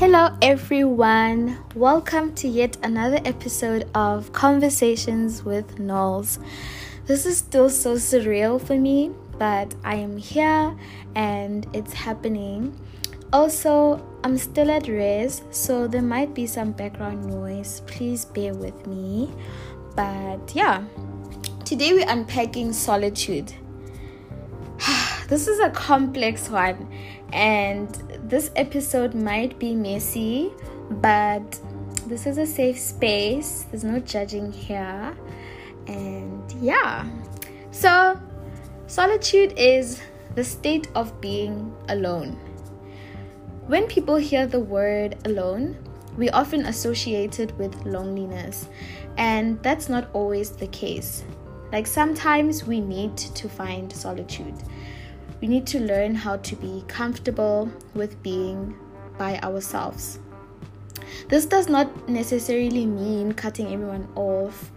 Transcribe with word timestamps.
Hello, 0.00 0.34
everyone. 0.40 1.58
Welcome 1.74 2.34
to 2.36 2.48
yet 2.48 2.78
another 2.82 3.20
episode 3.26 3.86
of 3.94 4.32
Conversations 4.32 5.44
with 5.44 5.78
Knowles. 5.78 6.38
This 7.04 7.26
is 7.26 7.36
still 7.36 7.68
so 7.68 7.96
surreal 7.96 8.58
for 8.58 8.76
me, 8.76 9.10
but 9.38 9.74
I 9.84 9.96
am 9.96 10.16
here 10.16 10.74
and 11.14 11.66
it's 11.74 11.92
happening. 11.92 12.74
Also, 13.34 14.02
I'm 14.24 14.38
still 14.38 14.70
at 14.70 14.88
res, 14.88 15.42
so 15.50 15.86
there 15.86 16.00
might 16.00 16.32
be 16.32 16.46
some 16.46 16.72
background 16.72 17.26
noise. 17.26 17.82
Please 17.86 18.24
bear 18.24 18.54
with 18.54 18.86
me. 18.86 19.30
But 19.96 20.54
yeah, 20.54 20.82
today 21.66 21.92
we're 21.92 22.08
unpacking 22.08 22.72
solitude. 22.72 23.52
This 25.30 25.46
is 25.46 25.60
a 25.60 25.70
complex 25.70 26.50
one, 26.50 26.88
and 27.32 27.88
this 28.28 28.50
episode 28.56 29.14
might 29.14 29.58
be 29.60 29.76
messy, 29.76 30.52
but 30.90 31.58
this 32.06 32.26
is 32.26 32.36
a 32.36 32.44
safe 32.44 32.76
space. 32.76 33.64
There's 33.70 33.84
no 33.84 34.00
judging 34.00 34.50
here. 34.50 35.16
And 35.86 36.52
yeah, 36.60 37.08
so 37.70 38.20
solitude 38.88 39.54
is 39.56 40.02
the 40.34 40.42
state 40.42 40.88
of 40.96 41.20
being 41.20 41.72
alone. 41.88 42.32
When 43.68 43.86
people 43.86 44.16
hear 44.16 44.48
the 44.48 44.58
word 44.58 45.16
alone, 45.26 45.76
we 46.16 46.28
often 46.30 46.66
associate 46.66 47.38
it 47.38 47.56
with 47.56 47.86
loneliness, 47.86 48.68
and 49.16 49.62
that's 49.62 49.88
not 49.88 50.10
always 50.12 50.50
the 50.50 50.66
case. 50.66 51.22
Like 51.70 51.86
sometimes 51.86 52.66
we 52.66 52.80
need 52.80 53.16
to 53.16 53.48
find 53.48 53.92
solitude. 53.92 54.56
We 55.40 55.48
need 55.48 55.66
to 55.68 55.80
learn 55.80 56.14
how 56.14 56.36
to 56.36 56.56
be 56.56 56.84
comfortable 56.86 57.70
with 57.94 58.22
being 58.22 58.76
by 59.16 59.38
ourselves. 59.40 60.18
This 61.28 61.46
does 61.46 61.68
not 61.68 62.08
necessarily 62.08 62.84
mean 62.84 63.32
cutting 63.32 63.72
everyone 63.72 64.08
off 64.16 64.70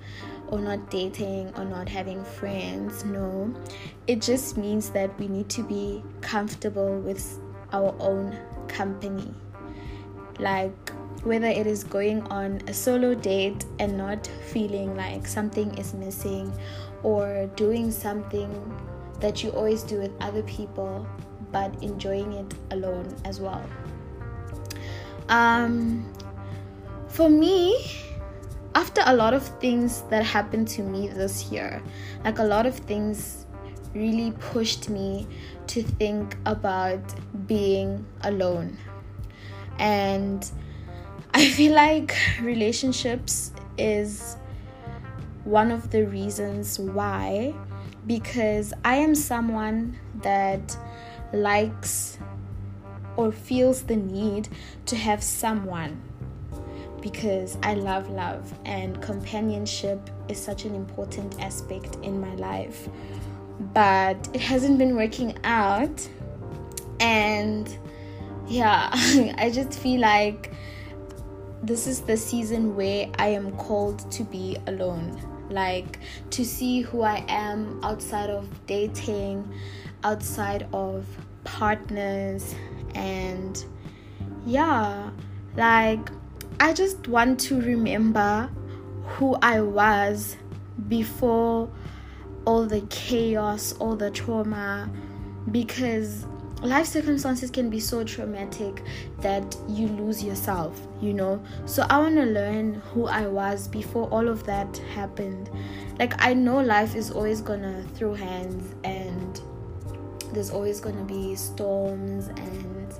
or 0.47 0.59
not 0.59 0.89
dating 0.89 1.53
or 1.57 1.65
not 1.65 1.89
having 1.89 2.23
friends. 2.23 3.03
No, 3.03 3.53
it 4.07 4.21
just 4.21 4.55
means 4.55 4.89
that 4.91 5.17
we 5.19 5.27
need 5.27 5.49
to 5.49 5.63
be 5.63 6.03
comfortable 6.21 6.99
with 6.99 7.39
our 7.73 7.93
own 7.99 8.37
company. 8.67 9.33
Like 10.39 10.91
whether 11.23 11.47
it 11.47 11.65
is 11.67 11.83
going 11.83 12.21
on 12.23 12.61
a 12.67 12.73
solo 12.73 13.15
date 13.15 13.65
and 13.79 13.97
not 13.97 14.27
feeling 14.47 14.95
like 14.95 15.25
something 15.25 15.77
is 15.77 15.93
missing 15.93 16.51
or 17.01 17.49
doing 17.55 17.91
something 17.91 18.51
that 19.23 19.41
you 19.41 19.49
always 19.51 19.83
do 19.83 19.99
with 19.99 20.11
other 20.19 20.43
people 20.43 21.07
but 21.53 21.71
enjoying 21.81 22.33
it 22.33 22.53
alone 22.71 23.07
as 23.23 23.39
well. 23.39 23.63
Um, 25.29 26.11
for 27.07 27.29
me, 27.29 27.85
after 28.75 29.01
a 29.05 29.15
lot 29.15 29.33
of 29.33 29.43
things 29.61 30.01
that 30.09 30.25
happened 30.25 30.67
to 30.69 30.81
me 30.81 31.07
this 31.07 31.49
year, 31.51 31.81
like 32.25 32.39
a 32.39 32.43
lot 32.43 32.65
of 32.65 32.75
things 32.75 33.45
really 33.93 34.31
pushed 34.39 34.89
me 34.89 35.25
to 35.67 35.83
think 35.83 36.35
about 36.45 36.99
being 37.47 38.05
alone. 38.23 38.77
And 39.79 40.49
I 41.33 41.47
feel 41.47 41.73
like 41.73 42.13
relationships 42.41 43.53
is 43.77 44.35
one 45.45 45.71
of 45.71 45.91
the 45.91 46.03
reasons 46.07 46.77
why 46.77 47.53
because 48.05 48.73
I 48.83 48.95
am 48.95 49.15
someone 49.15 49.97
that 50.21 50.77
likes 51.33 52.17
or 53.15 53.31
feels 53.31 53.83
the 53.83 53.95
need 53.95 54.49
to 54.87 54.95
have 54.95 55.23
someone 55.23 56.01
because 57.01 57.57
I 57.61 57.73
love 57.73 58.09
love 58.09 58.53
and 58.65 58.99
companionship 59.01 60.09
is 60.29 60.41
such 60.41 60.63
an 60.65 60.73
important 60.73 61.39
aspect 61.41 61.97
in 62.01 62.19
my 62.19 62.33
life. 62.35 62.87
But 63.73 64.29
it 64.33 64.41
hasn't 64.41 64.79
been 64.79 64.95
working 64.95 65.37
out, 65.43 66.09
and 66.99 67.77
yeah, 68.47 68.89
I 69.37 69.51
just 69.53 69.77
feel 69.79 70.01
like 70.01 70.53
this 71.61 71.87
is 71.87 72.01
the 72.01 72.17
season 72.17 72.75
where 72.75 73.09
I 73.19 73.27
am 73.27 73.55
called 73.57 74.09
to 74.11 74.23
be 74.23 74.57
alone 74.67 75.32
like 75.49 75.99
to 76.31 76.45
see 76.45 76.81
who 76.81 77.01
I 77.01 77.23
am 77.27 77.79
outside 77.83 78.29
of 78.29 78.47
dating, 78.67 79.51
outside 80.03 80.67
of 80.73 81.05
partners, 81.43 82.55
and 82.95 83.63
yeah, 84.45 85.09
like 85.55 86.09
I 86.59 86.73
just 86.73 87.07
want 87.07 87.39
to 87.41 87.59
remember 87.61 88.49
who 89.05 89.35
I 89.41 89.61
was 89.61 90.37
before 90.87 91.69
all 92.45 92.65
the 92.65 92.81
chaos, 92.89 93.73
all 93.79 93.95
the 93.95 94.11
trauma, 94.11 94.89
because 95.51 96.25
life 96.63 96.87
circumstances 96.87 97.51
can 97.51 97.69
be 97.69 97.79
so 97.79 98.03
traumatic 98.03 98.83
that 99.19 99.55
you 99.67 99.87
lose 99.87 100.23
yourself, 100.23 100.79
you 101.01 101.13
know. 101.13 101.43
So 101.65 101.85
I 101.89 101.99
want 101.99 102.15
to 102.15 102.25
learn 102.25 102.75
who 102.93 103.07
I 103.07 103.27
was 103.27 103.67
before 103.67 104.07
all 104.09 104.29
of 104.29 104.45
that 104.45 104.77
happened. 104.93 105.49
Like 105.99 106.13
I 106.23 106.33
know 106.33 106.61
life 106.61 106.95
is 106.95 107.11
always 107.11 107.41
to 107.61 107.83
throw 107.95 108.13
hands 108.13 108.73
and 108.83 109.41
there's 110.33 110.49
always 110.49 110.79
to 110.97 111.03
be 111.03 111.35
storms 111.35 112.27
and 112.27 112.93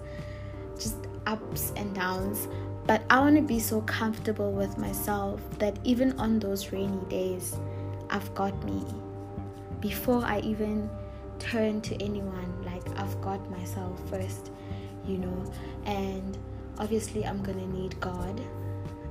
just 0.77 0.97
ups 1.25 1.71
and 1.77 1.95
downs, 1.95 2.47
but 2.85 3.03
I 3.09 3.19
want 3.19 3.37
to 3.37 3.41
be 3.41 3.59
so 3.59 3.81
comfortable 3.81 4.51
with 4.51 4.77
myself 4.77 5.41
that 5.59 5.79
even 5.83 6.19
on 6.19 6.39
those 6.39 6.71
rainy 6.71 7.03
days, 7.09 7.55
I've 8.09 8.33
got 8.35 8.61
me 8.65 8.83
before 9.79 10.23
I 10.23 10.39
even 10.41 10.89
turn 11.39 11.81
to 11.81 11.95
anyone 12.03 12.62
i've 13.03 13.19
got 13.21 13.39
myself 13.51 13.99
first 14.09 14.51
you 15.05 15.17
know. 15.17 15.53
And 15.85 16.37
obviously 16.79 17.25
i'm 17.25 17.41
gonna 17.43 17.67
need 17.67 17.99
god. 17.99 18.39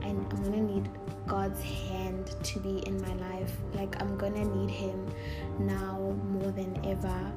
And 0.03 0.27
i'm 0.33 0.43
gonna 0.43 0.63
need 0.63 0.89
god's 1.27 1.63
hand 1.63 2.35
to 2.43 2.59
be 2.59 2.79
in 2.87 3.01
my 3.01 3.15
life. 3.15 3.53
Like 3.75 4.01
i'm 4.01 4.17
gonna 4.17 4.45
need 4.45 4.71
him 4.71 5.07
now 5.61 6.17
more 6.31 6.51
than 6.51 6.79
ever. 6.85 7.33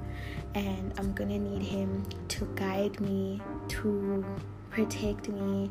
And 0.56 0.94
i'm 0.98 1.14
gonna 1.14 1.40
need 1.40 1.62
him 1.62 2.04
to 2.30 2.46
guide 2.56 3.00
me 3.00 3.42
to 3.68 4.26
protect 4.70 5.30
me 5.30 5.70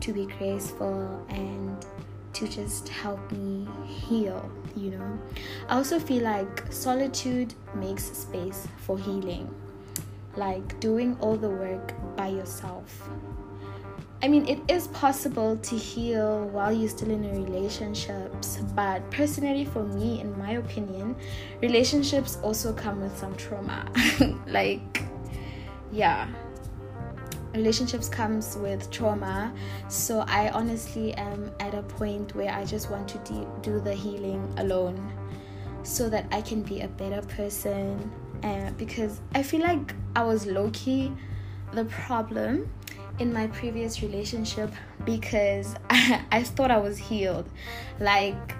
to 0.00 0.12
be 0.12 0.26
graceful 0.26 1.24
and 1.30 1.86
to 2.34 2.46
just 2.46 2.86
help 2.90 3.32
me 3.32 3.66
heal, 3.86 4.50
you 4.76 4.90
know. 4.90 5.18
I 5.70 5.76
also 5.76 5.98
feel 5.98 6.22
like 6.22 6.70
solitude 6.70 7.54
makes 7.74 8.04
space 8.04 8.68
for 8.76 8.98
healing, 8.98 9.48
like 10.36 10.78
doing 10.80 11.16
all 11.20 11.36
the 11.36 11.48
work 11.48 11.94
by 12.16 12.28
yourself. 12.28 13.08
I 14.22 14.28
mean, 14.28 14.48
it 14.48 14.58
is 14.68 14.88
possible 14.88 15.56
to 15.58 15.76
heal 15.76 16.46
while 16.48 16.72
you're 16.72 16.88
still 16.88 17.10
in 17.10 17.24
a 17.24 17.32
relationships, 17.32 18.58
but 18.74 19.08
personally, 19.10 19.66
for 19.66 19.84
me, 19.84 20.20
in 20.20 20.36
my 20.38 20.52
opinion, 20.52 21.16
relationships 21.60 22.38
also 22.42 22.72
come 22.72 23.02
with 23.02 23.16
some 23.16 23.36
trauma. 23.36 23.86
like, 24.46 25.02
yeah, 25.92 26.28
relationships 27.56 28.08
comes 28.08 28.56
with 28.56 28.90
trauma 28.90 29.52
so 29.88 30.20
i 30.28 30.50
honestly 30.50 31.14
am 31.14 31.50
at 31.58 31.74
a 31.74 31.82
point 31.82 32.34
where 32.34 32.52
i 32.52 32.64
just 32.64 32.90
want 32.90 33.08
to 33.08 33.18
de- 33.18 33.46
do 33.62 33.80
the 33.80 33.92
healing 33.94 34.52
alone 34.58 35.00
so 35.82 36.08
that 36.10 36.26
i 36.32 36.40
can 36.42 36.62
be 36.62 36.82
a 36.82 36.88
better 36.88 37.22
person 37.28 38.10
uh, 38.42 38.70
because 38.76 39.20
i 39.34 39.42
feel 39.42 39.60
like 39.60 39.94
i 40.14 40.22
was 40.22 40.46
low-key 40.46 41.12
the 41.72 41.84
problem 41.86 42.70
in 43.18 43.32
my 43.32 43.46
previous 43.48 44.02
relationship 44.02 44.70
because 45.04 45.74
I, 45.90 46.24
I 46.32 46.42
thought 46.42 46.70
i 46.70 46.78
was 46.78 46.98
healed 46.98 47.48
like 48.00 48.54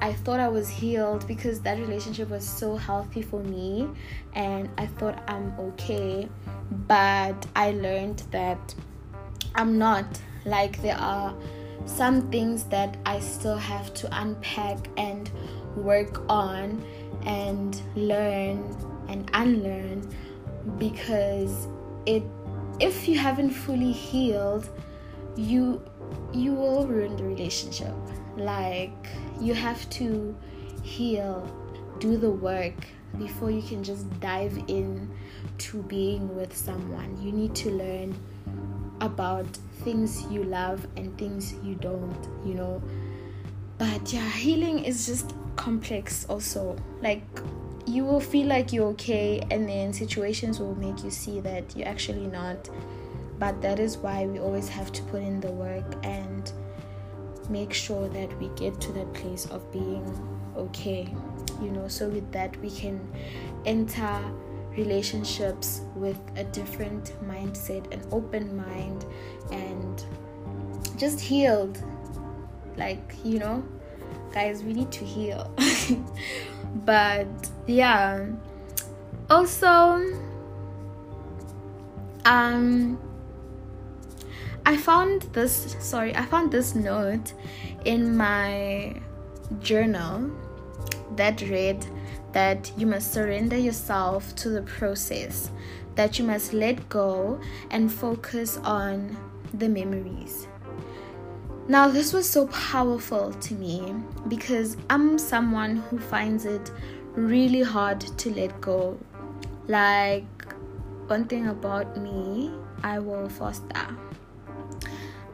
I 0.00 0.12
thought 0.12 0.40
I 0.40 0.48
was 0.48 0.68
healed 0.68 1.26
because 1.26 1.60
that 1.60 1.78
relationship 1.78 2.28
was 2.28 2.46
so 2.46 2.76
healthy 2.76 3.22
for 3.22 3.40
me 3.40 3.88
and 4.34 4.68
I 4.76 4.86
thought 4.86 5.22
I'm 5.26 5.58
okay. 5.58 6.28
But 6.86 7.46
I 7.56 7.70
learned 7.72 8.22
that 8.30 8.74
I'm 9.54 9.78
not. 9.78 10.20
Like, 10.44 10.80
there 10.82 10.98
are 10.98 11.34
some 11.86 12.30
things 12.30 12.64
that 12.64 12.98
I 13.06 13.20
still 13.20 13.56
have 13.56 13.94
to 13.94 14.20
unpack 14.20 14.88
and 14.96 15.30
work 15.76 16.22
on 16.28 16.84
and 17.24 17.80
learn 17.94 18.64
and 19.08 19.30
unlearn 19.34 20.08
because 20.78 21.68
it 22.06 22.22
if 22.80 23.08
you 23.08 23.18
haven't 23.18 23.50
fully 23.50 23.92
healed 23.92 24.68
you 25.36 25.82
you 26.32 26.52
will 26.52 26.86
ruin 26.86 27.16
the 27.16 27.24
relationship 27.24 27.94
like 28.36 29.06
you 29.40 29.54
have 29.54 29.88
to 29.90 30.36
heal, 30.86 31.46
do 31.98 32.16
the 32.16 32.30
work 32.30 32.74
before 33.18 33.50
you 33.50 33.62
can 33.62 33.82
just 33.82 34.08
dive 34.20 34.56
in 34.68 35.10
to 35.58 35.82
being 35.84 36.34
with 36.34 36.56
someone. 36.56 37.16
You 37.20 37.32
need 37.32 37.54
to 37.56 37.70
learn 37.70 38.14
about 39.00 39.46
things 39.84 40.22
you 40.30 40.44
love 40.44 40.86
and 40.96 41.16
things 41.18 41.54
you 41.62 41.74
don't, 41.74 42.28
you 42.44 42.54
know. 42.54 42.82
But 43.78 44.12
yeah, 44.12 44.28
healing 44.30 44.84
is 44.84 45.06
just 45.06 45.34
complex 45.56 46.24
also. 46.28 46.76
Like 47.00 47.24
you 47.86 48.04
will 48.04 48.20
feel 48.20 48.46
like 48.48 48.72
you're 48.72 48.88
okay 48.88 49.46
and 49.50 49.68
then 49.68 49.92
situations 49.92 50.58
will 50.58 50.74
make 50.74 51.04
you 51.04 51.10
see 51.10 51.40
that 51.40 51.76
you're 51.76 51.88
actually 51.88 52.26
not. 52.26 52.68
But 53.38 53.60
that 53.62 53.78
is 53.78 53.98
why 53.98 54.26
we 54.26 54.38
always 54.38 54.68
have 54.68 54.92
to 54.92 55.02
put 55.04 55.22
in 55.22 55.40
the 55.40 55.50
work 55.50 55.94
and 56.02 56.50
make 57.48 57.72
sure 57.72 58.08
that 58.08 58.38
we 58.40 58.48
get 58.56 58.80
to 58.80 58.92
that 58.92 59.12
place 59.14 59.46
of 59.46 59.70
being 59.72 60.04
okay 60.56 61.14
you 61.60 61.70
know 61.70 61.86
so 61.88 62.08
with 62.08 62.30
that 62.32 62.56
we 62.60 62.70
can 62.70 63.00
enter 63.64 64.20
relationships 64.76 65.82
with 65.94 66.18
a 66.36 66.44
different 66.44 67.14
mindset 67.26 67.90
an 67.92 68.02
open 68.10 68.56
mind 68.56 69.04
and 69.52 70.04
just 70.96 71.20
healed 71.20 71.82
like 72.76 73.14
you 73.24 73.38
know 73.38 73.64
guys 74.32 74.62
we 74.62 74.72
need 74.72 74.90
to 74.92 75.04
heal 75.04 75.50
but 76.84 77.26
yeah 77.66 78.26
also 79.30 80.04
um 82.24 82.98
I 84.66 84.76
found 84.76 85.22
this 85.32 85.76
sorry, 85.78 86.12
I 86.16 86.26
found 86.26 86.50
this 86.50 86.74
note 86.74 87.34
in 87.84 88.16
my 88.16 89.00
journal 89.60 90.28
that 91.14 91.40
read 91.42 91.86
that 92.32 92.72
you 92.76 92.84
must 92.84 93.12
surrender 93.12 93.56
yourself 93.56 94.34
to 94.36 94.48
the 94.48 94.62
process, 94.62 95.52
that 95.94 96.18
you 96.18 96.24
must 96.24 96.52
let 96.52 96.88
go 96.88 97.40
and 97.70 97.92
focus 97.92 98.56
on 98.64 99.16
the 99.54 99.68
memories. 99.68 100.48
Now, 101.68 101.88
this 101.88 102.12
was 102.12 102.28
so 102.28 102.46
powerful 102.48 103.32
to 103.32 103.54
me 103.54 103.94
because 104.28 104.76
I'm 104.88 105.18
someone 105.18 105.76
who 105.76 105.98
finds 105.98 106.44
it 106.44 106.70
really 107.14 107.62
hard 107.62 108.00
to 108.00 108.30
let 108.30 108.60
go. 108.60 108.98
Like, 109.66 110.24
one 111.08 111.24
thing 111.24 111.48
about 111.48 111.96
me, 111.96 112.52
I 112.82 112.98
will 112.98 113.28
foster 113.28 113.96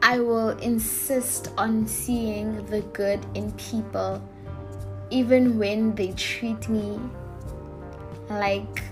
I 0.05 0.19
will 0.19 0.49
insist 0.57 1.51
on 1.57 1.87
seeing 1.87 2.65
the 2.65 2.81
good 2.81 3.25
in 3.35 3.53
people, 3.53 4.21
even 5.11 5.57
when 5.57 5.95
they 5.95 6.11
treat 6.11 6.67
me 6.67 6.99
like 8.29 8.83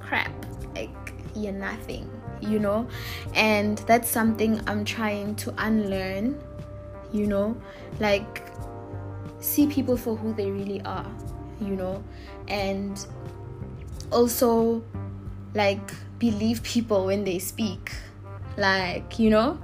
crap, 0.00 0.32
like 0.74 0.90
you're 1.36 1.52
nothing, 1.52 2.10
you 2.40 2.58
know? 2.58 2.88
And 3.32 3.78
that's 3.86 4.10
something 4.10 4.60
I'm 4.66 4.84
trying 4.84 5.36
to 5.36 5.54
unlearn, 5.56 6.42
you 7.12 7.26
know? 7.26 7.56
Like, 7.98 8.42
see 9.40 9.66
people 9.66 9.96
for 9.96 10.16
who 10.16 10.32
they 10.34 10.50
really 10.50 10.80
are, 10.82 11.06
you 11.60 11.76
know? 11.76 12.02
And 12.48 13.04
also, 14.10 14.82
like, 15.54 15.92
believe 16.18 16.62
people 16.62 17.06
when 17.06 17.24
they 17.24 17.38
speak, 17.38 17.92
like, 18.56 19.18
you 19.18 19.30
know? 19.30 19.58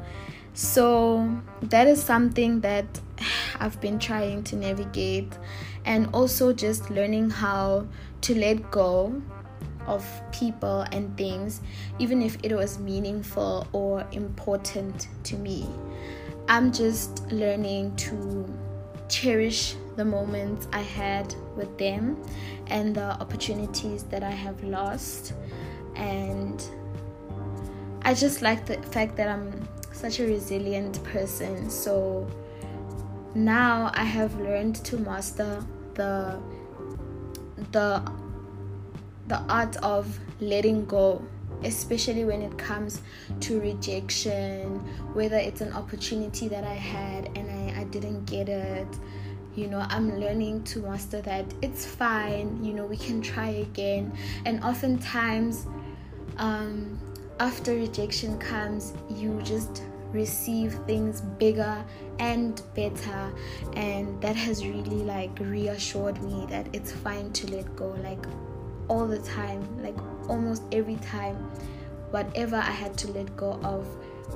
So 0.55 1.43
that 1.61 1.87
is 1.87 2.03
something 2.03 2.61
that 2.63 2.87
I've 3.61 3.81
been 3.81 3.99
trying 3.99 4.43
to 4.45 4.57
navigate 4.57 5.33
and 5.85 6.09
also 6.13 6.53
just 6.53 6.91
learning 6.91 7.31
how 7.31 7.87
to 8.23 8.35
let 8.35 8.71
go 8.71 9.23
of 9.87 10.05
people 10.33 10.81
and 10.93 11.17
things, 11.17 11.61
even 11.99 12.23
if 12.23 12.37
it 12.43 12.53
was 12.53 12.79
meaningful 12.79 13.67
or 13.73 14.07
important 14.13 15.09
to 15.25 15.37
me. 15.37 15.69
I'm 16.49 16.73
just 16.73 17.31
learning 17.33 17.97
to 17.97 18.47
cherish 19.09 19.75
the 19.97 20.05
moments 20.05 20.69
I 20.73 20.81
had 20.81 21.35
with 21.57 21.77
them 21.79 22.23
and 22.69 22.95
the 22.95 23.21
opportunities 23.21 24.05
that 24.05 24.23
I 24.23 24.31
have 24.31 24.63
lost. 24.63 25.33
And 25.97 26.63
I 28.03 28.15
just 28.15 28.43
like 28.43 28.67
the 28.67 28.81
fact 28.91 29.17
that 29.17 29.29
I'm 29.29 29.67
such 29.93 30.21
a 30.21 30.27
resilient 30.27 31.03
person. 31.05 31.69
So 31.71 32.29
now 33.35 33.91
I 33.95 34.05
have 34.05 34.39
learned 34.39 34.77
to 34.85 34.99
master 34.99 35.65
the 35.95 36.39
the 37.73 38.03
the 39.27 39.39
art 39.49 39.77
of 39.79 40.19
letting 40.41 40.85
go 40.85 41.23
especially 41.65 42.25
when 42.25 42.43
it 42.43 42.57
comes 42.59 43.01
to 43.41 43.61
rejection 43.61 44.79
whether 45.15 45.37
it's 45.37 45.61
an 45.61 45.73
opportunity 45.73 46.49
that 46.49 46.65
i 46.65 46.75
had 46.75 47.27
and 47.37 47.51
I, 47.51 47.81
I 47.81 47.85
didn't 47.85 48.25
get 48.25 48.49
it. 48.49 48.89
You 49.55 49.69
know 49.69 49.87
i'm 49.89 50.21
learning 50.21 50.65
to 50.65 50.81
master 50.81 51.23
that. 51.23 51.47
It's 51.63 51.87
fine. 51.87 52.63
You 52.63 52.75
know 52.75 52.85
we 52.85 52.97
can 52.97 53.23
try 53.23 53.49
again. 53.49 54.13
And 54.45 54.63
oftentimes 54.63 55.67
um, 56.37 56.99
after 57.41 57.75
rejection 57.75 58.39
comes, 58.39 58.93
you 59.09 59.41
just 59.43 59.83
receive 60.13 60.75
things 60.87 61.21
bigger 61.21 61.85
and 62.19 62.63
better. 62.75 63.33
And 63.75 64.21
that 64.21 64.37
has 64.37 64.67
really 64.67 65.03
like 65.05 65.39
reassured 65.41 66.23
me 66.23 66.47
that 66.49 66.67
it's 66.73 66.93
fine 66.93 67.33
to 67.33 67.51
let 67.51 67.75
go. 67.77 67.97
Like 68.03 68.25
all 68.89 69.07
the 69.07 69.19
time 69.21 69.63
like 69.83 69.97
almost 70.29 70.63
every 70.73 70.97
time 70.97 71.35
whatever 72.11 72.57
i 72.57 72.71
had 72.71 72.97
to 72.97 73.11
let 73.13 73.35
go 73.37 73.53
of 73.63 73.87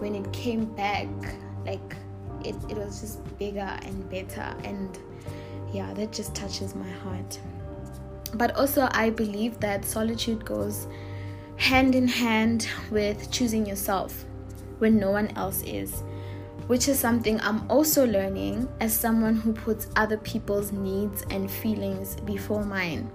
when 0.00 0.14
it 0.14 0.32
came 0.32 0.64
back 0.74 1.08
like 1.64 1.96
it, 2.44 2.54
it 2.68 2.76
was 2.76 3.00
just 3.00 3.38
bigger 3.38 3.78
and 3.82 4.08
better 4.10 4.54
and 4.64 4.98
yeah 5.72 5.92
that 5.94 6.10
just 6.12 6.34
touches 6.34 6.74
my 6.74 6.88
heart 6.88 7.38
but 8.34 8.54
also 8.56 8.88
i 8.92 9.10
believe 9.10 9.58
that 9.60 9.84
solitude 9.84 10.44
goes 10.44 10.86
hand 11.60 11.94
in 11.94 12.08
hand 12.08 12.66
with 12.90 13.30
choosing 13.30 13.66
yourself 13.66 14.24
when 14.78 14.98
no 14.98 15.10
one 15.10 15.28
else 15.36 15.62
is, 15.62 16.02
which 16.66 16.88
is 16.88 16.98
something 16.98 17.38
I'm 17.42 17.70
also 17.70 18.06
learning 18.06 18.66
as 18.80 18.98
someone 18.98 19.36
who 19.36 19.52
puts 19.52 19.88
other 19.94 20.16
people's 20.16 20.72
needs 20.72 21.22
and 21.30 21.50
feelings 21.50 22.16
before 22.24 22.64
mine. 22.64 23.10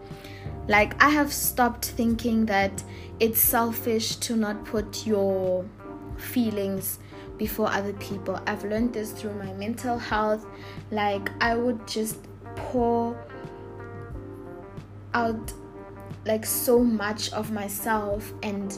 Like, 0.67 1.01
I 1.03 1.09
have 1.09 1.31
stopped 1.31 1.85
thinking 1.85 2.45
that 2.47 2.83
it's 3.19 3.39
selfish 3.39 4.15
to 4.17 4.35
not 4.35 4.65
put 4.65 5.05
your 5.05 5.65
feelings 6.17 6.99
before 7.37 7.69
other 7.69 7.93
people. 7.93 8.39
I've 8.47 8.63
learned 8.63 8.93
this 8.93 9.11
through 9.11 9.35
my 9.35 9.53
mental 9.53 9.97
health. 9.97 10.45
Like, 10.91 11.29
I 11.41 11.55
would 11.55 11.87
just 11.87 12.17
pour 12.55 13.17
out 15.13 15.53
like 16.25 16.45
so 16.45 16.79
much 16.79 17.31
of 17.33 17.51
myself 17.51 18.33
and 18.43 18.77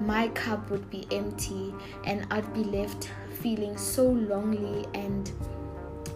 my 0.00 0.28
cup 0.28 0.70
would 0.70 0.88
be 0.90 1.06
empty 1.10 1.74
and 2.04 2.26
I'd 2.30 2.52
be 2.54 2.64
left 2.64 3.10
feeling 3.40 3.76
so 3.76 4.04
lonely 4.04 4.86
and 4.94 5.30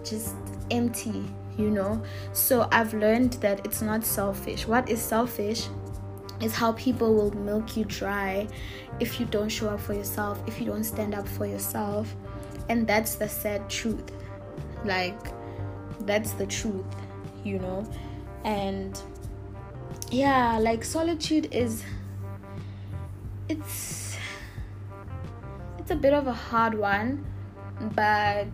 just 0.05 0.37
empty, 0.71 1.25
you 1.57 1.71
know. 1.71 2.03
So 2.33 2.69
I've 2.73 2.95
learned 2.95 3.35
that 3.35 3.65
it's 3.65 3.83
not 3.83 4.05
selfish. 4.05 4.67
What 4.67 4.89
is 4.89 5.01
selfish 5.01 5.69
is 6.41 6.55
how 6.55 6.73
people 6.73 7.15
will 7.15 7.31
milk 7.33 7.77
you 7.77 7.85
dry 7.85 8.49
if 9.01 9.21
you 9.21 9.27
don't 9.27 9.49
show 9.49 9.69
up 9.69 9.81
for 9.81 9.95
yourself, 9.95 10.43
if 10.47 10.61
you 10.61 10.67
don't 10.67 10.85
stand 10.85 11.15
up 11.15 11.29
for 11.29 11.47
yourself. 11.47 12.15
And 12.69 12.87
that's 12.87 13.15
the 13.17 13.29
sad 13.29 13.69
truth. 13.69 14.11
Like, 14.85 15.19
that's 16.01 16.33
the 16.33 16.47
truth, 16.47 16.85
you 17.45 17.59
know. 17.59 17.89
And 18.45 19.01
yeah 20.13 20.59
like 20.59 20.85
solitude 20.85 21.49
is 21.53 21.83
it's 23.49 24.15
it's 25.79 25.91
a 25.91 25.97
bit 25.97 26.13
of 26.13 26.27
a 26.27 26.33
hard 26.33 26.75
one 26.75 27.25
but 27.95 28.47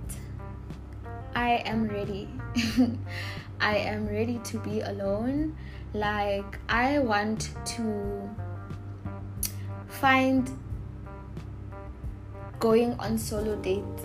i 1.34 1.60
am 1.66 1.88
ready 1.88 2.28
i 3.60 3.76
am 3.76 4.06
ready 4.08 4.38
to 4.44 4.58
be 4.58 4.80
alone. 4.80 5.56
Like 5.94 6.58
i 6.68 6.98
want 6.98 7.50
to 7.76 8.30
find 9.88 10.50
going 12.58 12.94
on 12.98 13.16
solo 13.18 13.56
dates 13.56 14.02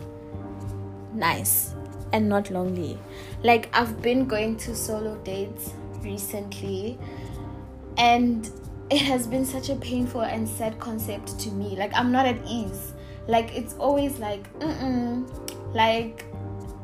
nice 1.14 1.76
and 2.12 2.30
not 2.30 2.50
lonely. 2.52 2.98
Like 3.44 3.70
i've 3.74 4.02
been 4.02 4.26
going 4.28 4.58
to 4.58 4.76
solo 4.76 5.16
dates 5.24 5.74
recently 6.02 6.98
and 7.98 8.50
it 8.90 9.02
has 9.02 9.28
been 9.28 9.46
such 9.46 9.70
a 9.70 9.76
painful 9.76 10.22
and 10.22 10.48
sad 10.48 10.80
concept 10.80 11.40
to 11.40 11.52
me. 11.52 11.76
Like 11.76 11.94
i'm 11.94 12.12
not 12.12 12.26
at 12.26 12.38
ease. 12.48 12.94
Like 13.28 13.56
it's 13.56 13.74
always 13.76 14.20
like 14.20 14.52
mm 14.60 15.28
like 15.74 16.26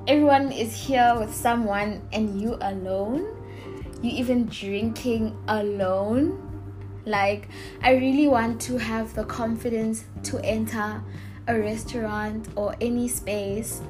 everyone 0.09 0.51
is 0.51 0.73
here 0.73 1.13
with 1.19 1.31
someone 1.31 2.01
and 2.11 2.41
you 2.41 2.57
alone. 2.61 3.27
You 4.01 4.09
even 4.09 4.47
drinking 4.47 5.37
alone. 5.47 6.45
Like 7.05 7.47
i 7.83 7.91
really 7.93 8.27
want 8.27 8.59
to 8.61 8.77
have 8.77 9.13
the 9.13 9.23
confidence 9.23 10.05
to 10.23 10.39
enter 10.43 11.03
a 11.47 11.59
restaurant 11.59 12.47
or 12.55 12.75
any 12.81 13.07
space 13.07 13.81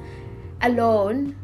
alone 0.60 1.36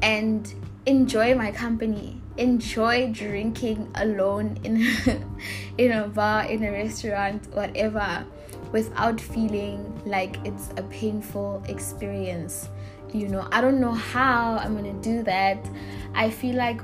and 0.00 0.52
enjoy 0.86 1.34
my 1.34 1.52
company. 1.52 2.22
Enjoy 2.38 3.12
drinking 3.12 3.90
alone 3.94 4.58
in 4.64 4.88
in 5.78 5.92
a 5.92 6.08
bar 6.08 6.46
in 6.46 6.64
a 6.64 6.72
restaurant 6.72 7.46
whatever 7.52 8.24
without 8.72 9.20
feeling 9.20 10.00
like 10.04 10.38
it's 10.44 10.70
a 10.76 10.82
painful 10.84 11.62
experience. 11.68 12.68
You 13.12 13.28
know 13.28 13.46
i 13.52 13.60
don't 13.60 13.80
know 13.80 13.92
how 13.92 14.56
i'm 14.56 14.74
gonna 14.74 14.92
do 14.94 15.22
that. 15.22 15.64
I 16.14 16.30
feel 16.30 16.56
like 16.56 16.80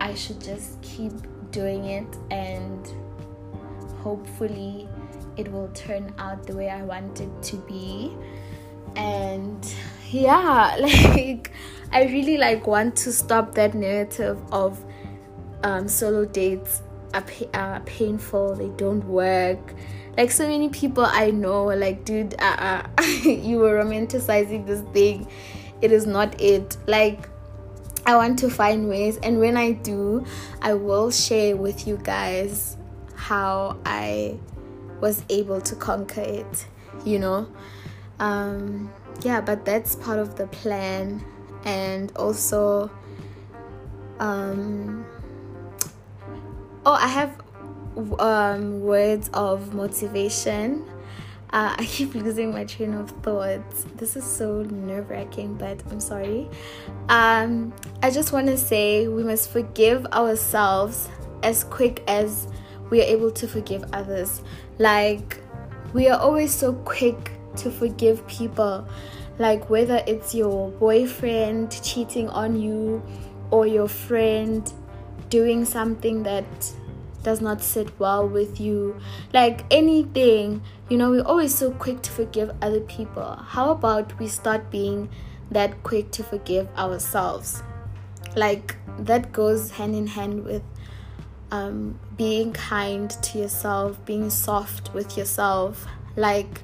i 0.00 0.14
should 0.14 0.40
just 0.40 0.80
keep 0.82 1.12
doing 1.52 1.84
it 1.84 2.16
and 2.30 2.88
hopefully 4.02 4.88
it 5.36 5.50
will 5.52 5.68
turn 5.68 6.12
out 6.18 6.44
the 6.46 6.56
way 6.56 6.68
i 6.70 6.82
want 6.82 7.20
it 7.20 7.42
to 7.44 7.56
be. 7.68 8.12
And 8.96 9.64
yeah 10.10 10.76
like 10.80 11.52
i 11.92 12.04
really 12.04 12.36
like 12.36 12.66
want 12.66 12.96
to 12.96 13.12
stop 13.12 13.54
that 13.54 13.74
narrative 13.74 14.38
of 14.52 14.84
um, 15.62 15.86
solo 15.88 16.24
dates 16.24 16.82
are, 17.14 17.22
pa- 17.22 17.46
are 17.54 17.80
painful 17.80 18.56
they 18.56 18.68
don't 18.70 19.04
work 19.04 19.74
like 20.16 20.30
so 20.30 20.46
many 20.46 20.68
people 20.68 21.04
i 21.06 21.30
know 21.30 21.64
like 21.66 22.04
dude 22.04 22.34
uh, 22.40 22.82
uh, 22.98 23.02
you 23.24 23.58
were 23.58 23.82
romanticizing 23.82 24.66
this 24.66 24.80
thing. 24.92 25.26
It 25.80 25.92
is 25.92 26.06
not 26.06 26.40
it. 26.40 26.76
Like 26.86 27.28
i 28.06 28.16
want 28.16 28.38
to 28.40 28.50
find 28.50 28.88
ways. 28.88 29.18
And 29.18 29.38
when 29.38 29.56
i 29.56 29.72
do 29.72 30.24
i 30.62 30.74
will 30.74 31.10
share 31.10 31.56
with 31.56 31.86
you 31.86 31.96
guys 31.98 32.76
how 33.14 33.78
i 33.84 34.38
was 35.00 35.24
able 35.28 35.60
to 35.60 35.74
conquer 35.76 36.20
it 36.22 36.66
you 37.04 37.18
know? 37.18 37.48
Um 38.18 38.92
yeah 39.22 39.40
but 39.40 39.64
that's 39.64 39.94
part 39.96 40.18
of 40.18 40.36
the 40.36 40.46
plan. 40.48 41.24
And 41.64 42.12
also 42.16 42.90
um 44.18 45.04
oh 46.84 46.92
i 46.92 47.06
have 47.06 47.40
um 48.20 48.80
words 48.80 49.30
of 49.34 49.74
motivation 49.74 50.84
uh, 51.52 51.74
I 51.76 51.84
keep 51.84 52.14
losing 52.14 52.52
my 52.52 52.64
train 52.64 52.94
of 52.94 53.10
thoughts. 53.22 53.84
This 53.96 54.16
is 54.16 54.24
so 54.24 54.62
nerve 54.62 55.10
wracking, 55.10 55.54
but 55.54 55.82
I'm 55.90 56.00
sorry. 56.00 56.48
Um, 57.08 57.72
I 58.02 58.10
just 58.10 58.32
want 58.32 58.46
to 58.46 58.56
say 58.56 59.08
we 59.08 59.24
must 59.24 59.50
forgive 59.50 60.06
ourselves 60.06 61.08
as 61.42 61.64
quick 61.64 62.04
as 62.06 62.46
we 62.90 63.00
are 63.00 63.04
able 63.04 63.32
to 63.32 63.48
forgive 63.48 63.84
others. 63.92 64.42
Like, 64.78 65.42
we 65.92 66.08
are 66.08 66.18
always 66.20 66.54
so 66.54 66.72
quick 66.72 67.32
to 67.56 67.70
forgive 67.70 68.24
people. 68.28 68.86
Like, 69.40 69.68
whether 69.68 70.04
it's 70.06 70.34
your 70.34 70.70
boyfriend 70.70 71.82
cheating 71.82 72.28
on 72.28 72.60
you 72.60 73.02
or 73.50 73.66
your 73.66 73.88
friend 73.88 74.72
doing 75.30 75.64
something 75.64 76.22
that 76.22 76.44
does 77.22 77.40
not 77.40 77.62
sit 77.62 77.98
well 77.98 78.26
with 78.26 78.60
you. 78.60 79.00
Like 79.32 79.64
anything, 79.70 80.62
you 80.88 80.96
know, 80.96 81.10
we're 81.10 81.22
always 81.22 81.54
so 81.54 81.70
quick 81.72 82.02
to 82.02 82.10
forgive 82.10 82.50
other 82.62 82.80
people. 82.80 83.36
How 83.36 83.70
about 83.70 84.18
we 84.18 84.28
start 84.28 84.70
being 84.70 85.08
that 85.50 85.82
quick 85.82 86.10
to 86.12 86.22
forgive 86.22 86.68
ourselves? 86.76 87.62
Like 88.36 88.76
that 88.98 89.32
goes 89.32 89.72
hand 89.72 89.94
in 89.94 90.06
hand 90.06 90.44
with 90.44 90.62
um, 91.50 91.98
being 92.16 92.52
kind 92.52 93.10
to 93.10 93.38
yourself, 93.38 94.04
being 94.04 94.30
soft 94.30 94.92
with 94.94 95.16
yourself. 95.16 95.86
Like, 96.16 96.62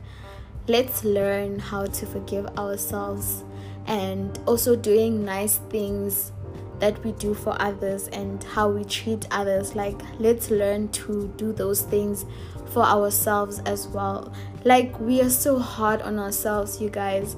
let's 0.68 1.04
learn 1.04 1.58
how 1.58 1.86
to 1.86 2.06
forgive 2.06 2.46
ourselves 2.58 3.44
and 3.86 4.38
also 4.46 4.74
doing 4.74 5.24
nice 5.24 5.58
things 5.70 6.32
that 6.78 7.02
we 7.04 7.12
do 7.12 7.34
for 7.34 7.60
others 7.60 8.08
and 8.08 8.42
how 8.44 8.68
we 8.68 8.84
treat 8.84 9.26
others. 9.30 9.74
Like, 9.74 10.00
let's 10.18 10.50
learn 10.50 10.88
to 10.88 11.32
do 11.36 11.52
those 11.52 11.82
things 11.82 12.24
for 12.72 12.82
ourselves 12.82 13.60
as 13.60 13.88
well. 13.88 14.32
Like, 14.64 14.98
we 15.00 15.20
are 15.22 15.30
so 15.30 15.58
hard 15.58 16.02
on 16.02 16.18
ourselves, 16.18 16.80
you 16.80 16.90
guys. 16.90 17.36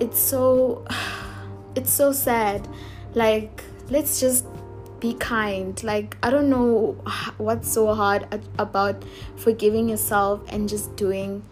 It's 0.00 0.18
so, 0.18 0.84
it's 1.74 1.92
so 1.92 2.12
sad. 2.12 2.68
Like, 3.14 3.64
let's 3.88 4.20
just 4.20 4.46
be 5.00 5.14
kind. 5.14 5.82
Like, 5.82 6.16
I 6.22 6.30
don't 6.30 6.50
know 6.50 6.96
what's 7.38 7.72
so 7.72 7.94
hard 7.94 8.26
about 8.58 9.02
forgiving 9.36 9.88
yourself 9.88 10.42
and 10.48 10.68
just 10.68 10.96
doing 10.96 11.42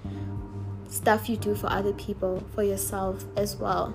stuff 0.89 1.29
you 1.29 1.37
do 1.37 1.55
for 1.55 1.71
other 1.71 1.93
people, 1.93 2.43
for 2.55 2.63
yourself 2.63 3.25
as 3.37 3.57
well. 3.57 3.95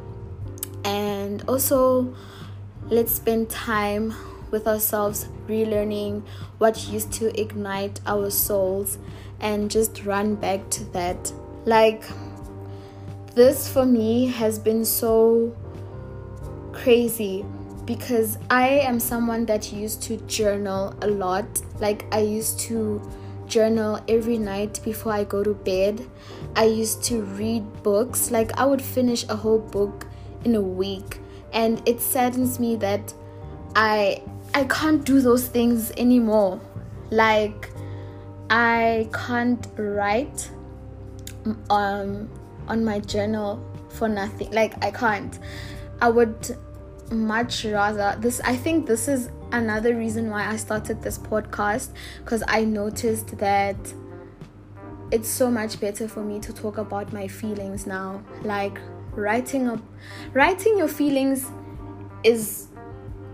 And 0.83 1.43
also, 1.47 2.15
Let's 2.91 3.13
spend 3.13 3.51
time 3.51 4.15
with 4.49 4.67
ourselves, 4.67 5.27
relearning 5.47 6.23
what 6.57 6.87
used 6.87 7.11
to 7.13 7.39
ignite 7.39 8.01
our 8.07 8.31
souls, 8.31 8.97
and 9.39 9.69
just 9.69 10.05
run 10.05 10.33
back 10.33 10.67
to 10.71 10.83
that. 10.85 11.31
Like, 11.65 12.03
this 13.35 13.71
for 13.71 13.85
me 13.85 14.25
has 14.25 14.57
been 14.57 14.83
so 14.83 15.55
crazy 16.73 17.45
because 17.85 18.39
I 18.49 18.69
am 18.69 18.99
someone 18.99 19.45
that 19.45 19.71
used 19.71 20.01
to 20.03 20.17
journal 20.25 20.95
a 21.03 21.07
lot. 21.07 21.45
Like, 21.79 22.05
I 22.11 22.21
used 22.21 22.59
to 22.61 23.07
journal 23.45 23.99
every 24.07 24.39
night 24.39 24.79
before 24.83 25.11
I 25.11 25.25
go 25.25 25.43
to 25.43 25.53
bed. 25.53 26.07
I 26.55 26.65
used 26.65 27.03
to 27.03 27.21
read 27.21 27.83
books. 27.83 28.31
Like, 28.31 28.57
I 28.59 28.65
would 28.65 28.81
finish 28.81 29.25
a 29.29 29.35
whole 29.35 29.59
book 29.59 30.07
in 30.43 30.55
a 30.55 30.61
week 30.61 31.19
and 31.53 31.81
it 31.87 31.99
saddens 31.99 32.59
me 32.59 32.75
that 32.75 33.13
i 33.75 34.21
i 34.53 34.63
can't 34.65 35.03
do 35.05 35.21
those 35.21 35.47
things 35.47 35.91
anymore. 35.97 36.59
Like 37.11 37.69
i 38.49 39.09
can't 39.13 39.67
write 39.77 40.49
um 41.69 42.29
on 42.67 42.83
my 42.83 42.99
journal 42.99 43.63
for 43.89 44.07
nothing. 44.07 44.51
Like 44.51 44.83
i 44.83 44.91
can't. 44.91 45.39
I 46.01 46.09
would 46.09 46.57
much 47.11 47.65
rather 47.65 48.15
this 48.19 48.39
i 48.41 48.55
think 48.55 48.85
this 48.85 49.07
is 49.07 49.31
another 49.51 49.95
reason 49.95 50.29
why 50.29 50.47
i 50.47 50.55
started 50.55 51.01
this 51.01 51.17
podcast 51.17 51.89
because 52.23 52.43
i 52.47 52.63
noticed 52.63 53.35
that 53.39 53.75
it's 55.11 55.27
so 55.27 55.49
much 55.49 55.79
better 55.79 56.07
for 56.07 56.23
me 56.23 56.39
to 56.39 56.53
talk 56.53 56.77
about 56.77 57.11
my 57.11 57.27
feelings 57.27 57.87
now. 57.87 58.23
Like 58.43 58.79
writing 59.19 59.67
up 59.67 59.81
writing 60.33 60.77
your 60.77 60.87
feelings 60.87 61.51
is 62.23 62.67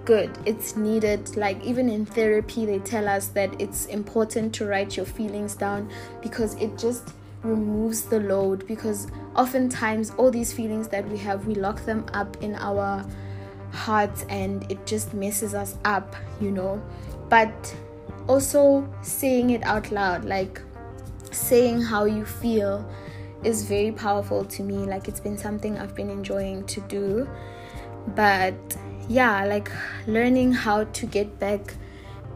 good. 0.06 0.38
It's 0.46 0.76
needed. 0.76 1.36
Like 1.36 1.62
even 1.64 1.90
in 1.90 2.06
therapy 2.06 2.66
they 2.66 2.80
tell 2.80 3.08
us 3.08 3.28
that 3.30 3.60
it's 3.60 3.88
important 3.88 4.54
to 4.56 4.66
write 4.66 4.96
your 4.96 5.06
feelings 5.06 5.56
down 5.56 5.90
because 6.22 6.54
it 6.56 6.78
just 6.78 7.10
removes 7.44 8.04
the 8.04 8.20
load 8.20 8.66
because 8.68 9.08
oftentimes 9.36 10.12
all 10.18 10.32
these 10.32 10.52
feelings 10.52 10.88
that 10.88 11.08
we 11.10 11.18
have 11.18 11.46
we 11.46 11.54
lock 11.54 11.84
them 11.86 12.04
up 12.14 12.42
in 12.42 12.56
our 12.56 13.06
hearts 13.72 14.26
and 14.30 14.70
it 14.72 14.84
just 14.88 15.14
messes 15.14 15.54
us 15.54 15.78
up 15.86 16.16
you 16.40 16.52
know. 16.52 16.82
But 17.30 17.76
also 18.28 18.88
saying 19.02 19.52
it 19.52 19.64
out 19.64 19.92
loud 19.92 20.26
like 20.26 20.62
saying 21.32 21.82
how 21.82 22.06
you 22.06 22.26
feel 22.26 22.88
is 23.44 23.64
very 23.64 23.92
powerful 23.92 24.46
to 24.46 24.64
me. 24.64 24.78
Like 24.78 25.08
it's 25.08 25.20
been 25.20 25.38
something 25.38 25.78
I've 25.78 25.96
been 25.96 26.10
enjoying 26.10 26.66
to 26.68 26.82
do. 26.82 27.28
But 28.16 28.56
yeah, 29.08 29.46
like 29.46 29.72
learning 30.08 30.52
how 30.54 30.86
to 30.86 31.06
get 31.06 31.40
back 31.40 31.76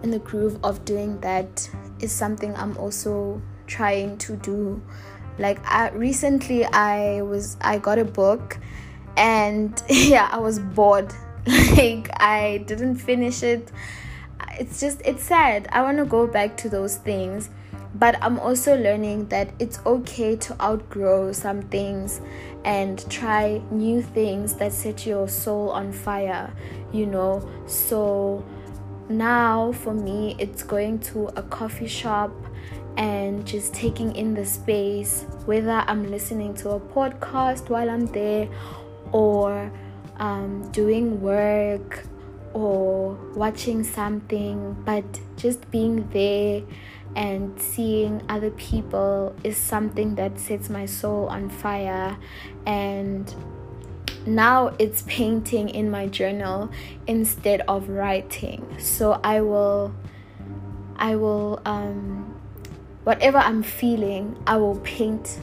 in 0.04 0.12
the 0.12 0.20
groove 0.20 0.60
of 0.64 0.86
doing 0.86 1.20
that 1.22 1.70
is 2.00 2.12
something 2.12 2.56
I'm 2.56 2.78
also 2.78 3.42
trying 3.68 4.18
to 4.20 4.36
do. 4.38 4.82
Like 5.38 5.60
I, 5.66 5.90
recently 5.90 6.66
I 6.66 7.22
was 7.22 7.58
I 7.62 7.78
got 7.78 8.00
a 8.00 8.06
book 8.06 8.58
and 9.18 9.82
yeah, 9.90 10.30
I 10.32 10.38
was 10.40 10.60
bored. 10.60 11.14
like 11.76 12.10
I 12.22 12.64
didn't 12.68 12.96
finish 12.96 13.44
it. 13.44 13.72
It's 14.60 14.80
just 14.80 15.02
it's 15.06 15.24
sad. 15.24 15.68
I 15.72 15.82
want 15.82 15.98
to 15.98 16.06
go 16.06 16.28
back 16.28 16.58
to 16.58 16.70
those 16.70 16.98
things 16.98 17.50
but 17.96 18.18
I'm 18.22 18.40
also 18.40 18.76
learning 18.76 19.28
that 19.28 19.52
it's 19.60 19.80
okay 19.86 20.36
to 20.36 20.62
outgrow 20.62 21.32
some 21.32 21.64
things 21.64 22.22
and 22.64 23.10
try 23.10 23.62
new 23.72 24.02
things 24.02 24.54
that 24.56 24.74
set 24.74 25.06
your 25.06 25.28
soul 25.28 25.70
on 25.72 25.92
fire, 25.92 26.54
you 26.92 27.06
know. 27.06 27.50
So 27.68 28.46
now 29.10 29.72
for 29.72 29.94
me, 29.94 30.36
it's 30.38 30.62
going 30.62 31.00
to 31.00 31.28
a 31.36 31.42
coffee 31.42 31.88
shop 31.88 32.32
and 32.98 33.46
just 33.46 33.74
taking 33.74 34.16
in 34.16 34.34
the 34.34 34.46
space, 34.46 35.26
whether 35.46 35.84
I'm 35.88 36.12
listening 36.12 36.54
to 36.56 36.72
a 36.72 36.80
podcast 36.80 37.70
while 37.70 37.90
I'm 37.90 38.06
there 38.08 38.48
or 39.12 39.72
um, 40.18 40.70
doing 40.72 41.22
work 41.22 42.04
or 42.54 43.14
watching 43.36 43.84
something, 43.84 44.76
but 44.86 45.06
just 45.38 45.70
being 45.72 46.08
there 46.10 46.62
and 47.16 47.60
seeing 47.62 48.22
other 48.30 48.52
people 48.52 49.36
is 49.44 49.58
something 49.58 50.16
that 50.16 50.40
sets 50.40 50.70
my 50.70 50.86
soul 50.86 51.28
on 51.28 51.50
fire. 51.50 52.18
And 52.66 53.34
now 54.26 54.74
it's 54.80 55.04
painting 55.04 55.70
in 55.70 55.90
my 55.90 56.08
journal 56.08 56.70
instead 57.08 57.62
of 57.68 57.90
writing. 57.90 58.66
So 58.80 59.20
i 59.24 59.42
will 59.42 59.94
i 60.98 61.16
will 61.16 61.62
um 61.66 62.36
whatever 63.06 63.38
i'm 63.38 63.64
feeling 63.64 64.38
i 64.46 64.58
will 64.58 64.80
paint 64.82 65.40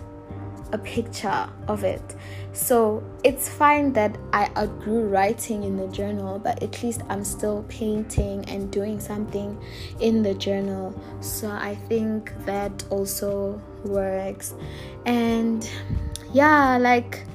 a 0.72 0.78
picture 0.78 1.48
of 1.68 1.84
it 1.84 2.16
so 2.56 3.04
it's 3.22 3.50
fine 3.50 3.92
that 3.92 4.16
I 4.32 4.50
outgrew 4.56 5.08
writing 5.08 5.62
in 5.62 5.76
the 5.76 5.88
journal, 5.88 6.38
but 6.38 6.62
at 6.62 6.82
least 6.82 7.02
I'm 7.10 7.22
still 7.22 7.66
painting 7.68 8.48
and 8.48 8.72
doing 8.72 8.98
something 8.98 9.62
in 10.00 10.22
the 10.22 10.32
journal. 10.32 10.98
So 11.20 11.50
I 11.50 11.74
think 11.74 12.32
that 12.46 12.82
also 12.88 13.60
works. 13.84 14.54
And 15.04 15.70
yeah, 16.32 16.78
like 16.78 17.26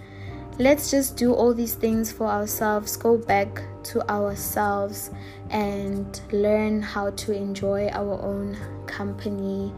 let's 0.57 0.89
just 0.89 1.17
do 1.17 1.33
all 1.33 1.53
these 1.53 1.75
things 1.75 2.11
for 2.11 2.25
ourselves, 2.25 2.97
go 2.97 3.15
back 3.15 3.61
to 3.83 4.01
ourselves 4.09 5.11
and 5.51 6.19
learn 6.31 6.81
how 6.81 7.11
to 7.11 7.31
enjoy 7.31 7.89
our 7.89 8.19
own 8.23 8.57
company 8.87 9.71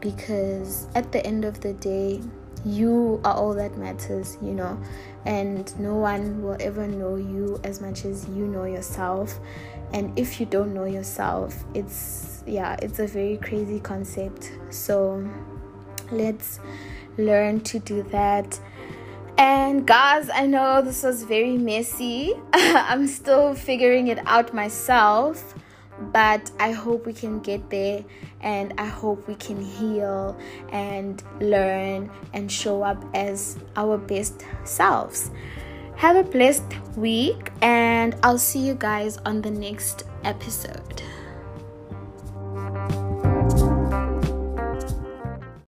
because 0.00 0.88
at 0.94 1.10
the 1.10 1.24
end 1.26 1.46
of 1.46 1.62
the 1.62 1.72
day, 1.72 2.20
you 2.64 3.20
are 3.24 3.34
all 3.34 3.54
that 3.54 3.76
matters, 3.76 4.38
you 4.40 4.52
know, 4.52 4.80
and 5.26 5.78
no 5.78 5.94
one 5.94 6.42
will 6.42 6.56
ever 6.60 6.86
know 6.86 7.16
you 7.16 7.60
as 7.64 7.80
much 7.80 8.04
as 8.04 8.28
you 8.28 8.46
know 8.46 8.64
yourself. 8.64 9.38
And 9.92 10.18
if 10.18 10.40
you 10.40 10.46
don't 10.46 10.74
know 10.74 10.84
yourself, 10.84 11.64
it's 11.74 12.42
yeah, 12.46 12.76
it's 12.82 12.98
a 12.98 13.06
very 13.06 13.36
crazy 13.38 13.80
concept. 13.80 14.52
So 14.70 15.28
let's 16.10 16.60
learn 17.16 17.60
to 17.60 17.78
do 17.78 18.02
that. 18.04 18.58
And 19.36 19.86
guys, 19.86 20.30
I 20.32 20.46
know 20.46 20.80
this 20.80 21.02
was 21.02 21.24
very 21.24 21.58
messy. 21.58 22.34
I'm 22.52 23.06
still 23.06 23.54
figuring 23.54 24.08
it 24.08 24.18
out 24.26 24.54
myself 24.54 25.54
but 26.12 26.50
I 26.58 26.72
hope 26.72 27.06
we 27.06 27.12
can 27.12 27.40
get 27.40 27.70
there 27.70 28.04
and 28.40 28.74
I 28.78 28.86
hope 28.86 29.26
we 29.28 29.34
can 29.36 29.60
heal 29.62 30.36
and 30.70 31.22
learn 31.40 32.10
and 32.32 32.50
show 32.50 32.82
up 32.82 33.04
as 33.14 33.58
our 33.76 33.98
best 33.98 34.44
selves. 34.64 35.30
Have 35.96 36.16
a 36.16 36.24
blessed 36.24 36.64
week, 36.96 37.52
and 37.62 38.16
I'll 38.24 38.38
see 38.38 38.58
you 38.58 38.74
guys 38.74 39.16
on 39.18 39.42
the 39.42 39.50
next 39.50 40.02
episode. 40.24 41.02